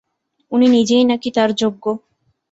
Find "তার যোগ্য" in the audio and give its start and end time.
1.31-1.83